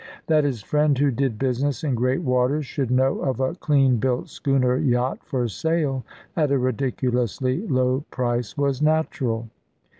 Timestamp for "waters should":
2.23-2.89